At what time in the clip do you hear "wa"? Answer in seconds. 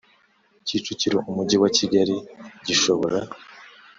1.63-1.69